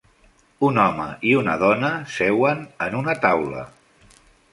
[0.69, 3.67] Un home i una dona seuen en una taula